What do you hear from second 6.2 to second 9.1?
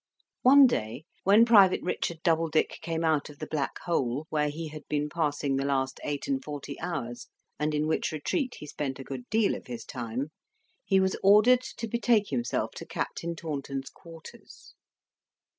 and forty hours, and in which retreat he spent a